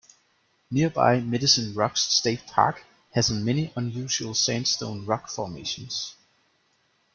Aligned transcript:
Nearby 0.71 1.19
Medicine 1.19 1.75
Rocks 1.75 2.01
State 2.01 2.47
Park 2.47 2.83
has 3.13 3.29
many 3.29 3.71
unusual 3.75 4.33
sandstone 4.33 5.05
rock 5.05 5.29
formations. 5.29 6.15